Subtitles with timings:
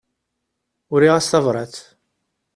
[0.93, 1.75] Uriɣ-as tabrat.